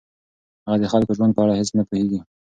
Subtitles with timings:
[0.65, 2.19] هغه د خلکو د ژوند په اړه هیڅ نه پوهیږي.